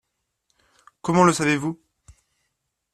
Comment 1.03 1.25
le 1.25 1.31
savez-vous? 1.31 1.79